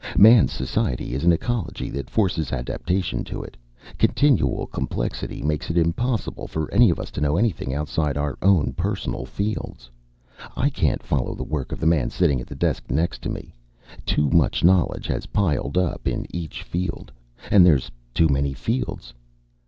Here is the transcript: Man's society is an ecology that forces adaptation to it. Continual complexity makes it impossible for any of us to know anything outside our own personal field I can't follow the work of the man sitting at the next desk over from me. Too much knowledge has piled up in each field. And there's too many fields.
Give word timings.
Man's 0.17 0.51
society 0.51 1.13
is 1.13 1.23
an 1.23 1.31
ecology 1.31 1.91
that 1.91 2.09
forces 2.09 2.51
adaptation 2.51 3.23
to 3.25 3.43
it. 3.43 3.55
Continual 3.99 4.65
complexity 4.65 5.43
makes 5.43 5.69
it 5.69 5.77
impossible 5.77 6.47
for 6.47 6.71
any 6.71 6.89
of 6.89 6.99
us 6.99 7.11
to 7.11 7.21
know 7.21 7.37
anything 7.37 7.71
outside 7.71 8.17
our 8.17 8.35
own 8.41 8.73
personal 8.73 9.25
field 9.25 9.87
I 10.57 10.71
can't 10.71 11.03
follow 11.03 11.35
the 11.35 11.43
work 11.43 11.71
of 11.71 11.79
the 11.79 11.85
man 11.85 12.09
sitting 12.09 12.41
at 12.41 12.47
the 12.47 12.55
next 12.55 12.87
desk 12.87 12.91
over 12.91 13.13
from 13.27 13.33
me. 13.33 13.53
Too 14.03 14.27
much 14.31 14.63
knowledge 14.63 15.05
has 15.05 15.27
piled 15.27 15.77
up 15.77 16.07
in 16.07 16.25
each 16.35 16.63
field. 16.63 17.11
And 17.51 17.63
there's 17.63 17.91
too 18.15 18.27
many 18.27 18.53
fields. 18.55 19.13